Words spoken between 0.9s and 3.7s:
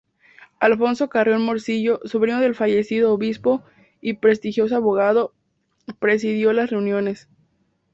Carrión Morcillo, sobrino del fallecido obispo